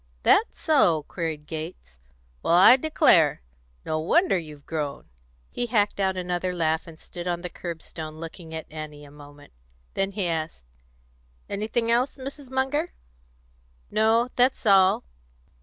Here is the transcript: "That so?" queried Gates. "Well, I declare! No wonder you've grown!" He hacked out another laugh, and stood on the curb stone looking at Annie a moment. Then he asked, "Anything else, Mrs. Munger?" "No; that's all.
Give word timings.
"That 0.23 0.45
so?" 0.53 1.03
queried 1.03 1.45
Gates. 1.45 1.99
"Well, 2.41 2.55
I 2.55 2.75
declare! 2.75 3.43
No 3.85 3.99
wonder 3.99 4.35
you've 4.35 4.65
grown!" 4.65 5.05
He 5.51 5.67
hacked 5.67 5.99
out 5.99 6.17
another 6.17 6.55
laugh, 6.55 6.87
and 6.87 6.99
stood 6.99 7.27
on 7.27 7.41
the 7.41 7.51
curb 7.51 7.83
stone 7.83 8.15
looking 8.15 8.51
at 8.55 8.65
Annie 8.71 9.05
a 9.05 9.11
moment. 9.11 9.53
Then 9.93 10.13
he 10.13 10.25
asked, 10.25 10.65
"Anything 11.47 11.91
else, 11.91 12.17
Mrs. 12.17 12.49
Munger?" 12.49 12.93
"No; 13.91 14.29
that's 14.35 14.65
all. 14.65 15.03